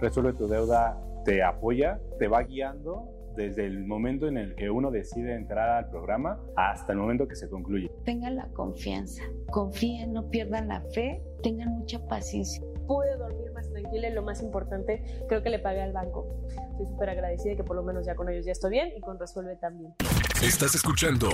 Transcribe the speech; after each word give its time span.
Resuelve 0.00 0.34
tu 0.34 0.46
deuda 0.46 1.00
te 1.24 1.42
apoya, 1.42 2.00
te 2.18 2.28
va 2.28 2.42
guiando 2.42 3.08
desde 3.36 3.66
el 3.66 3.84
momento 3.84 4.28
en 4.28 4.38
el 4.38 4.54
que 4.54 4.70
uno 4.70 4.90
decide 4.90 5.34
entrar 5.34 5.70
al 5.70 5.90
programa 5.90 6.40
hasta 6.56 6.92
el 6.92 6.98
momento 6.98 7.28
que 7.28 7.36
se 7.36 7.48
concluye. 7.48 7.90
Tengan 8.04 8.36
la 8.36 8.48
confianza, 8.48 9.22
confíen, 9.50 10.12
no 10.12 10.30
pierdan 10.30 10.68
la 10.68 10.80
fe, 10.92 11.22
tengan 11.42 11.70
mucha 11.70 12.06
paciencia. 12.08 12.64
Pude 12.86 13.16
dormir 13.16 13.50
más 13.52 13.68
tranquila 13.70 14.08
y 14.08 14.12
lo 14.12 14.22
más 14.22 14.40
importante, 14.42 15.02
creo 15.28 15.42
que 15.42 15.50
le 15.50 15.58
pagué 15.58 15.82
al 15.82 15.92
banco. 15.92 16.26
Estoy 16.70 16.86
súper 16.86 17.10
agradecida 17.10 17.50
de 17.50 17.56
que 17.56 17.64
por 17.64 17.74
lo 17.74 17.82
menos 17.82 18.06
ya 18.06 18.14
con 18.14 18.28
ellos 18.28 18.44
ya 18.46 18.52
estoy 18.52 18.70
bien 18.70 18.92
y 18.96 19.00
con 19.00 19.18
Resuelve 19.18 19.56
también. 19.56 19.94
Estás 20.42 20.74
escuchando 20.74 21.30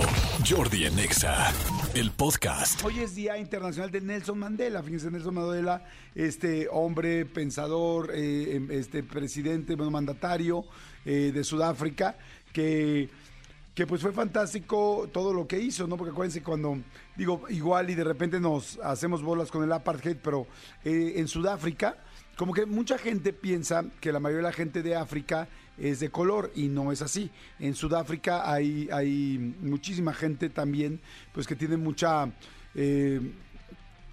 Jordi 0.49 0.85
Anexa, 0.85 1.51
el 1.93 2.11
podcast. 2.11 2.83
Hoy 2.83 2.99
es 2.99 3.13
Día 3.13 3.37
Internacional 3.37 3.91
de 3.91 4.01
Nelson 4.01 4.39
Mandela. 4.39 4.81
Fíjense, 4.81 5.11
Nelson 5.11 5.35
Mandela, 5.35 5.85
este 6.15 6.67
hombre 6.71 7.25
pensador, 7.25 8.11
eh, 8.15 8.55
em, 8.55 8.71
este 8.71 9.03
presidente, 9.03 9.75
bueno, 9.75 9.91
mandatario 9.91 10.65
eh, 11.05 11.31
de 11.33 11.43
Sudáfrica, 11.43 12.15
que, 12.53 13.09
que 13.73 13.87
pues 13.87 14.01
fue 14.01 14.11
fantástico 14.11 15.09
todo 15.11 15.33
lo 15.33 15.47
que 15.47 15.59
hizo, 15.59 15.87
¿no? 15.87 15.97
Porque 15.97 16.11
acuérdense 16.11 16.43
cuando, 16.43 16.77
digo, 17.15 17.43
igual 17.49 17.89
y 17.89 17.95
de 17.95 18.03
repente 18.03 18.39
nos 18.39 18.79
hacemos 18.83 19.23
bolas 19.23 19.49
con 19.49 19.63
el 19.63 19.71
apartheid, 19.71 20.17
pero 20.17 20.45
eh, 20.85 21.13
en 21.15 21.27
Sudáfrica, 21.27 21.97
como 22.37 22.53
que 22.53 22.67
mucha 22.67 22.99
gente 22.99 23.33
piensa 23.33 23.83
que 23.99 24.11
la 24.11 24.19
mayoría 24.19 24.45
de 24.45 24.51
la 24.51 24.55
gente 24.55 24.83
de 24.83 24.95
África 24.95 25.47
es 25.77 25.99
de 25.99 26.09
color 26.09 26.51
y 26.55 26.67
no 26.67 26.91
es 26.91 27.01
así. 27.01 27.31
En 27.59 27.73
Sudáfrica 27.73 28.51
hay, 28.51 28.89
hay 28.91 29.55
muchísima 29.61 30.13
gente 30.13 30.49
también, 30.49 31.01
pues 31.31 31.47
que 31.47 31.55
tiene 31.55 31.77
mucha, 31.77 32.31
eh, 32.75 33.19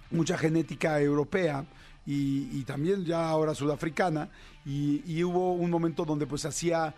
mucha 0.09 0.37
genética 0.39 0.99
europea. 0.99 1.65
Y, 2.03 2.63
también 2.63 3.05
ya 3.05 3.29
ahora 3.29 3.53
sudafricana 3.53 4.27
y 4.65 5.23
hubo 5.23 5.53
un 5.53 5.69
momento 5.69 6.03
donde 6.03 6.25
pues 6.25 6.45
hacía 6.45 6.93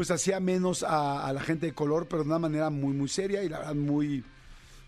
pues 0.00 0.10
hacía 0.10 0.40
menos 0.40 0.82
a, 0.82 1.30
la 1.30 1.42
gente 1.42 1.66
de 1.66 1.74
color 1.74 2.08
pero 2.08 2.22
de 2.22 2.30
una 2.30 2.38
manera 2.38 2.70
muy 2.70 2.94
muy 2.94 3.06
seria 3.06 3.42
y 3.42 3.50
la 3.50 3.58
verdad 3.58 3.74
muy 3.74 4.24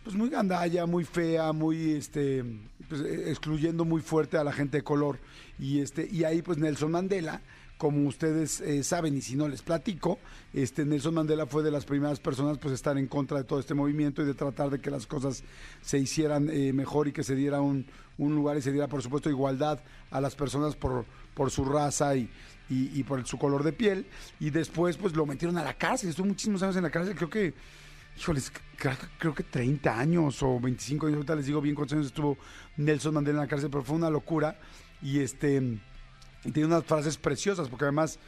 pues 0.04 0.16
muy 0.16 0.28
gandalla, 0.28 0.86
muy 0.86 1.04
fea, 1.04 1.52
muy 1.52 1.92
este 1.92 2.44
pues, 2.88 3.00
eh, 3.02 3.30
excluyendo 3.30 3.84
muy 3.84 4.00
fuerte 4.00 4.36
a 4.36 4.44
la 4.44 4.52
gente 4.52 4.78
de 4.78 4.84
color. 4.84 5.18
Y 5.58 5.80
este 5.80 6.08
y 6.10 6.24
ahí 6.24 6.42
pues 6.42 6.58
Nelson 6.58 6.90
Mandela 6.90 7.40
como 7.82 8.06
ustedes 8.06 8.60
eh, 8.60 8.84
saben 8.84 9.16
y 9.16 9.22
si 9.22 9.34
no 9.34 9.48
les 9.48 9.60
platico, 9.60 10.20
este 10.54 10.84
Nelson 10.84 11.14
Mandela 11.14 11.46
fue 11.46 11.64
de 11.64 11.72
las 11.72 11.84
primeras 11.84 12.20
personas 12.20 12.58
pues 12.58 12.74
estar 12.74 12.96
en 12.96 13.08
contra 13.08 13.38
de 13.38 13.44
todo 13.44 13.58
este 13.58 13.74
movimiento 13.74 14.22
y 14.22 14.24
de 14.24 14.34
tratar 14.34 14.70
de 14.70 14.80
que 14.80 14.88
las 14.88 15.04
cosas 15.06 15.42
se 15.80 15.98
hicieran 15.98 16.48
eh, 16.48 16.72
mejor 16.72 17.08
y 17.08 17.12
que 17.12 17.24
se 17.24 17.34
diera 17.34 17.60
un, 17.60 17.84
un 18.18 18.36
lugar 18.36 18.56
y 18.56 18.62
se 18.62 18.70
diera 18.70 18.86
por 18.86 19.02
supuesto 19.02 19.30
igualdad 19.30 19.80
a 20.12 20.20
las 20.20 20.36
personas 20.36 20.76
por, 20.76 21.04
por 21.34 21.50
su 21.50 21.64
raza 21.64 22.14
y, 22.14 22.30
y 22.68 23.02
por 23.02 23.26
su 23.26 23.36
color 23.36 23.64
de 23.64 23.72
piel. 23.72 24.06
Y 24.38 24.50
después 24.50 24.96
pues 24.96 25.16
lo 25.16 25.26
metieron 25.26 25.58
a 25.58 25.64
la 25.64 25.74
cárcel, 25.74 26.10
estuvo 26.10 26.26
muchísimos 26.26 26.62
años 26.62 26.76
en 26.76 26.84
la 26.84 26.90
cárcel, 26.90 27.16
creo 27.16 27.30
que 27.30 27.52
híjoles, 28.16 28.52
creo, 29.18 29.34
que 29.34 29.42
30 29.42 29.98
años 29.98 30.42
o 30.42 30.58
25 30.60 31.06
años, 31.06 31.16
ahorita 31.16 31.36
les 31.36 31.46
digo 31.46 31.60
bien 31.60 31.74
cuántos 31.74 31.94
años 31.94 32.06
estuvo 32.06 32.38
Nelson 32.76 33.14
Mandela 33.14 33.38
en 33.38 33.44
la 33.44 33.48
cárcel, 33.48 33.70
pero 33.70 33.82
fue 33.82 33.96
una 33.96 34.10
locura. 34.10 34.58
Y 35.00 35.20
este 35.20 35.80
y 36.44 36.50
tiene 36.50 36.66
unas 36.66 36.84
frases 36.84 37.16
preciosas, 37.16 37.68
porque 37.68 37.84
además 37.84 38.18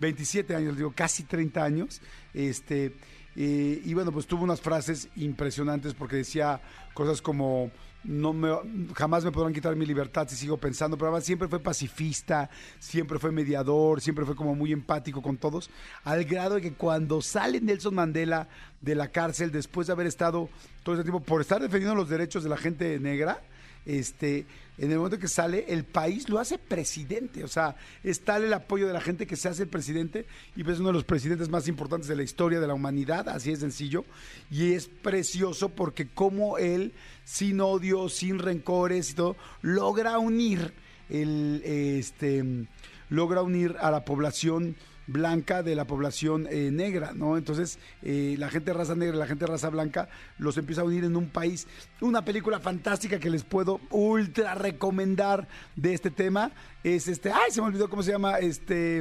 27 0.00 0.54
años, 0.54 0.76
digo, 0.76 0.92
casi 0.94 1.24
30 1.24 1.64
años, 1.64 2.00
este, 2.32 2.94
eh, 3.36 3.82
y 3.84 3.94
bueno, 3.94 4.12
pues 4.12 4.26
tuvo 4.26 4.44
unas 4.44 4.60
frases 4.60 5.08
impresionantes 5.16 5.94
porque 5.94 6.16
decía 6.16 6.60
cosas 6.94 7.20
como 7.20 7.70
no 8.04 8.32
me, 8.32 8.54
jamás 8.94 9.24
me 9.24 9.32
podrán 9.32 9.52
quitar 9.52 9.74
mi 9.76 9.86
libertad 9.86 10.28
si 10.28 10.36
sigo 10.36 10.58
pensando, 10.58 10.96
pero 10.96 11.08
además 11.08 11.24
siempre 11.24 11.48
fue 11.48 11.58
pacifista, 11.58 12.50
siempre 12.78 13.18
fue 13.18 13.32
mediador, 13.32 14.00
siempre 14.00 14.24
fue 14.24 14.36
como 14.36 14.54
muy 14.54 14.72
empático 14.72 15.22
con 15.22 15.38
todos, 15.38 15.70
al 16.04 16.24
grado 16.24 16.56
de 16.56 16.60
que 16.60 16.74
cuando 16.74 17.22
sale 17.22 17.60
Nelson 17.60 17.94
Mandela 17.94 18.48
de 18.80 18.94
la 18.94 19.08
cárcel 19.08 19.50
después 19.50 19.86
de 19.86 19.94
haber 19.94 20.06
estado 20.06 20.50
todo 20.82 20.94
ese 20.94 21.04
tiempo 21.04 21.20
por 21.20 21.40
estar 21.40 21.60
defendiendo 21.60 21.94
los 21.94 22.10
derechos 22.10 22.44
de 22.44 22.50
la 22.50 22.58
gente 22.58 22.98
negra, 23.00 23.42
este, 23.86 24.46
en 24.78 24.90
el 24.90 24.98
momento 24.98 25.18
que 25.18 25.28
sale, 25.28 25.66
el 25.68 25.84
país 25.84 26.28
lo 26.28 26.38
hace 26.38 26.58
presidente. 26.58 27.44
O 27.44 27.48
sea, 27.48 27.76
es 28.02 28.20
tal 28.20 28.44
el 28.44 28.52
apoyo 28.52 28.86
de 28.86 28.92
la 28.92 29.00
gente 29.00 29.26
que 29.26 29.36
se 29.36 29.48
hace 29.48 29.64
el 29.64 29.68
presidente 29.68 30.26
y 30.56 30.64
pues, 30.64 30.74
es 30.74 30.80
uno 30.80 30.88
de 30.88 30.94
los 30.94 31.04
presidentes 31.04 31.48
más 31.48 31.68
importantes 31.68 32.08
de 32.08 32.16
la 32.16 32.22
historia 32.22 32.60
de 32.60 32.66
la 32.66 32.74
humanidad, 32.74 33.28
así 33.28 33.52
es 33.52 33.60
sencillo. 33.60 34.04
Y 34.50 34.72
es 34.72 34.88
precioso 34.88 35.68
porque 35.68 36.08
como 36.08 36.58
él, 36.58 36.92
sin 37.24 37.60
odio, 37.60 38.08
sin 38.08 38.38
rencores 38.38 39.10
y 39.10 39.14
todo, 39.14 39.36
logra 39.62 40.18
unir 40.18 40.72
el, 41.10 41.62
este, 41.64 42.66
logra 43.10 43.42
unir 43.42 43.76
a 43.80 43.90
la 43.90 44.04
población 44.04 44.76
blanca 45.06 45.62
de 45.62 45.74
la 45.74 45.86
población 45.86 46.46
eh, 46.50 46.70
negra, 46.70 47.12
¿no? 47.14 47.36
Entonces, 47.36 47.78
eh, 48.02 48.36
la 48.38 48.48
gente 48.48 48.70
de 48.70 48.78
raza 48.78 48.94
negra 48.94 49.16
y 49.16 49.18
la 49.18 49.26
gente 49.26 49.44
de 49.44 49.50
raza 49.52 49.68
blanca 49.68 50.08
los 50.38 50.56
empieza 50.56 50.80
a 50.80 50.84
unir 50.84 51.04
en 51.04 51.16
un 51.16 51.28
país. 51.28 51.66
Una 52.00 52.24
película 52.24 52.60
fantástica 52.60 53.18
que 53.18 53.30
les 53.30 53.44
puedo 53.44 53.80
ultra 53.90 54.54
recomendar 54.54 55.46
de 55.76 55.94
este 55.94 56.10
tema 56.10 56.52
es 56.82 57.08
este, 57.08 57.30
ay, 57.30 57.50
se 57.50 57.60
me 57.60 57.66
olvidó 57.66 57.88
cómo 57.88 58.02
se 58.02 58.12
llama, 58.12 58.38
este 58.38 58.98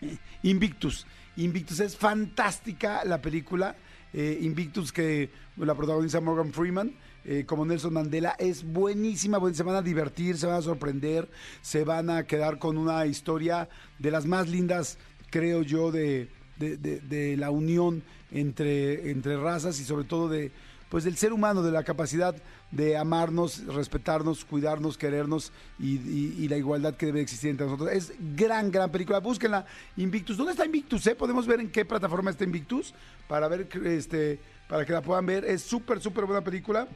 eh, 0.00 0.18
Invictus. 0.42 1.06
Invictus 1.36 1.80
es 1.80 1.96
fantástica 1.96 3.04
la 3.04 3.20
película. 3.20 3.76
eh, 4.12 4.38
Invictus 4.40 4.92
que 4.92 5.30
la 5.56 5.74
protagoniza 5.74 6.20
Morgan 6.20 6.52
Freeman. 6.52 6.94
Eh, 7.30 7.44
como 7.46 7.66
Nelson 7.66 7.92
Mandela 7.92 8.34
es 8.38 8.64
buenísima, 8.64 9.36
buen- 9.38 9.54
se 9.54 9.62
van 9.62 9.76
a 9.76 9.82
divertir, 9.82 10.38
se 10.38 10.46
van 10.46 10.56
a 10.56 10.62
sorprender, 10.62 11.28
se 11.60 11.84
van 11.84 12.08
a 12.08 12.24
quedar 12.26 12.58
con 12.58 12.78
una 12.78 13.04
historia 13.04 13.68
de 13.98 14.10
las 14.10 14.24
más 14.24 14.48
lindas, 14.48 14.96
creo 15.30 15.62
yo, 15.62 15.92
de, 15.92 16.28
de- 16.58 17.36
la 17.36 17.50
unión 17.50 18.02
entre, 18.32 19.10
entre 19.10 19.36
razas 19.36 19.78
y 19.78 19.84
sobre 19.84 20.04
todo 20.04 20.28
de 20.28 20.50
pues 20.88 21.04
del 21.04 21.18
ser 21.18 21.34
humano, 21.34 21.62
de 21.62 21.70
la 21.70 21.84
capacidad 21.84 22.34
de 22.70 22.96
amarnos, 22.96 23.62
respetarnos, 23.66 24.46
cuidarnos, 24.46 24.96
querernos 24.96 25.52
y, 25.78 25.96
y- 25.98 26.34
y 26.38 26.48
la 26.48 26.56
igualdad 26.56 26.94
que 26.96 27.04
debe 27.04 27.20
existir 27.20 27.50
entre 27.50 27.66
nosotros. 27.66 27.90
Es 27.92 28.14
gran, 28.34 28.70
gran 28.70 28.90
película. 28.90 29.18
Búsquenla. 29.20 29.66
Invictus. 29.98 30.38
¿Dónde 30.38 30.52
está 30.52 30.64
Invictus? 30.64 31.06
eh? 31.06 31.14
Podemos 31.14 31.46
ver 31.46 31.60
en 31.60 31.68
qué 31.70 31.84
plataforma 31.84 32.30
está 32.30 32.44
Invictus 32.44 32.94
para 33.28 33.48
ver, 33.48 33.68
este, 33.84 34.38
para 34.66 34.86
que 34.86 34.94
la 34.94 35.02
puedan 35.02 35.26
ver. 35.26 35.44
Es 35.44 35.60
súper, 35.60 36.00
súper 36.00 36.24
buena 36.24 36.42
película 36.42 36.88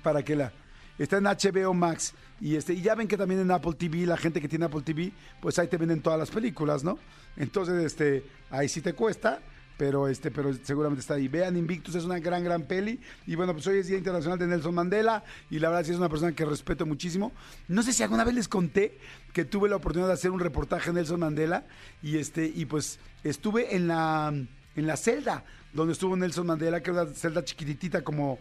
para 0.00 0.22
que 0.22 0.36
la 0.36 0.52
está 0.98 1.18
en 1.18 1.24
HBO 1.24 1.74
Max 1.74 2.14
y 2.40 2.56
este 2.56 2.74
y 2.74 2.82
ya 2.82 2.94
ven 2.94 3.08
que 3.08 3.16
también 3.16 3.40
en 3.40 3.50
Apple 3.50 3.74
TV 3.74 4.06
la 4.06 4.16
gente 4.16 4.40
que 4.40 4.48
tiene 4.48 4.66
Apple 4.66 4.82
TV 4.82 5.12
pues 5.40 5.58
ahí 5.58 5.68
te 5.68 5.76
venden 5.76 6.00
todas 6.00 6.18
las 6.18 6.30
películas 6.30 6.84
no 6.84 6.98
entonces 7.36 7.84
este 7.84 8.24
ahí 8.50 8.68
sí 8.68 8.80
te 8.80 8.92
cuesta 8.92 9.40
pero 9.80 10.08
este 10.08 10.30
pero 10.30 10.52
seguramente 10.62 11.00
está 11.00 11.14
ahí. 11.14 11.26
Vean 11.26 11.56
Invictus 11.56 11.94
es 11.94 12.04
una 12.04 12.18
gran 12.18 12.44
gran 12.44 12.64
peli. 12.64 13.00
Y 13.26 13.34
bueno 13.34 13.54
pues 13.54 13.66
hoy 13.66 13.78
es 13.78 13.86
Día 13.86 13.96
Internacional 13.96 14.38
de 14.38 14.46
Nelson 14.46 14.74
Mandela 14.74 15.24
y 15.48 15.58
la 15.58 15.70
verdad 15.70 15.86
sí 15.86 15.92
es 15.92 15.96
una 15.96 16.10
persona 16.10 16.32
que 16.32 16.44
respeto 16.44 16.84
muchísimo. 16.84 17.32
No 17.66 17.82
sé 17.82 17.94
si 17.94 18.02
alguna 18.02 18.24
vez 18.24 18.34
les 18.34 18.46
conté 18.46 18.98
que 19.32 19.46
tuve 19.46 19.70
la 19.70 19.76
oportunidad 19.76 20.08
de 20.08 20.12
hacer 20.12 20.32
un 20.32 20.40
reportaje 20.40 20.90
de 20.90 20.96
Nelson 20.96 21.20
Mandela 21.20 21.64
y 22.02 22.18
este 22.18 22.44
y 22.54 22.66
pues 22.66 22.98
estuve 23.24 23.74
en 23.74 23.88
la 23.88 24.34
en 24.76 24.86
la 24.86 24.98
celda 24.98 25.44
donde 25.72 25.94
estuvo 25.94 26.14
Nelson 26.14 26.46
Mandela 26.46 26.82
que 26.82 26.90
era 26.90 27.04
una 27.04 27.14
celda 27.14 27.42
chiquititita 27.42 28.04
como 28.04 28.38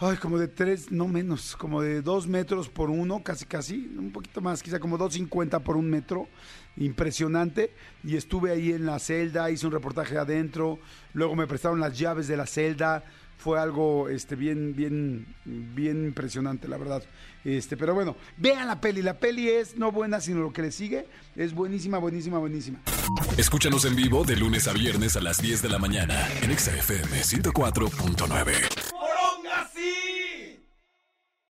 Ay, 0.00 0.16
como 0.16 0.38
de 0.38 0.46
tres, 0.46 0.92
no 0.92 1.08
menos, 1.08 1.56
como 1.56 1.82
de 1.82 2.02
dos 2.02 2.28
metros 2.28 2.68
por 2.68 2.88
uno, 2.88 3.24
casi 3.24 3.46
casi, 3.46 3.92
un 3.98 4.12
poquito 4.12 4.40
más, 4.40 4.62
quizá 4.62 4.78
como 4.78 4.96
dos 4.96 5.14
cincuenta 5.14 5.58
por 5.58 5.76
un 5.76 5.90
metro, 5.90 6.28
impresionante. 6.76 7.74
Y 8.04 8.14
estuve 8.16 8.52
ahí 8.52 8.70
en 8.70 8.86
la 8.86 9.00
celda, 9.00 9.50
hice 9.50 9.66
un 9.66 9.72
reportaje 9.72 10.16
adentro, 10.16 10.78
luego 11.14 11.34
me 11.34 11.48
prestaron 11.48 11.80
las 11.80 11.98
llaves 11.98 12.28
de 12.28 12.36
la 12.36 12.46
celda, 12.46 13.02
fue 13.38 13.58
algo 13.58 14.08
este, 14.08 14.36
bien, 14.36 14.76
bien, 14.76 15.34
bien 15.44 16.04
impresionante, 16.04 16.68
la 16.68 16.76
verdad. 16.76 17.02
Este, 17.44 17.76
pero 17.76 17.92
bueno, 17.92 18.14
vean 18.36 18.68
la 18.68 18.80
peli, 18.80 19.02
la 19.02 19.18
peli 19.18 19.48
es 19.48 19.76
no 19.76 19.90
buena, 19.90 20.20
sino 20.20 20.42
lo 20.42 20.52
que 20.52 20.62
le 20.62 20.70
sigue, 20.70 21.08
es 21.34 21.54
buenísima, 21.54 21.98
buenísima, 21.98 22.38
buenísima. 22.38 22.78
Escúchanos 23.36 23.84
en 23.84 23.96
vivo 23.96 24.22
de 24.22 24.36
lunes 24.36 24.68
a 24.68 24.72
viernes 24.72 25.16
a 25.16 25.20
las 25.20 25.42
10 25.42 25.60
de 25.60 25.68
la 25.68 25.80
mañana 25.80 26.28
en 26.40 26.52
Exa 26.52 26.72
FM 26.76 27.20
104.9. 27.20 28.87